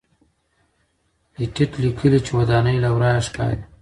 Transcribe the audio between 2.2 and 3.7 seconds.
چې ودانۍ له ورایه ښکاري.